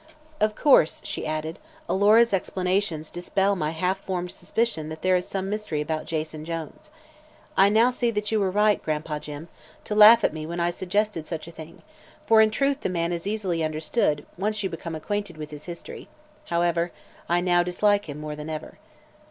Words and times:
"Of 0.39 0.55
course," 0.55 0.99
she 1.05 1.27
added, 1.27 1.59
"Alora's 1.87 2.33
explanations 2.33 3.11
dispel 3.11 3.55
my 3.55 3.69
half 3.69 3.99
formed 3.99 4.31
suspicion 4.31 4.89
that 4.89 5.03
there 5.03 5.15
is 5.15 5.27
some 5.27 5.47
mystery 5.47 5.79
about 5.79 6.07
Jason 6.07 6.43
Jones. 6.43 6.89
I 7.55 7.69
now 7.69 7.91
see 7.91 8.09
that 8.09 8.31
you 8.31 8.39
were 8.39 8.49
right, 8.49 8.81
Gran'pa 8.81 9.19
Jim, 9.19 9.47
to 9.83 9.93
laugh 9.93 10.23
at 10.23 10.33
me 10.33 10.47
when 10.47 10.59
I 10.59 10.71
suggested 10.71 11.27
such 11.27 11.47
a 11.47 11.51
thing, 11.51 11.83
for 12.25 12.41
in 12.41 12.49
truth 12.49 12.81
the 12.81 12.89
man 12.89 13.13
is 13.13 13.27
easily 13.27 13.63
understood 13.63 14.25
once 14.39 14.63
you 14.63 14.71
become 14.71 14.95
acquainted 14.95 15.37
with 15.37 15.51
his 15.51 15.65
history. 15.65 16.07
However, 16.45 16.91
I 17.29 17.39
now 17.39 17.61
dislike 17.61 18.09
him 18.09 18.19
more 18.19 18.35
than 18.35 18.49
ever." 18.49 18.79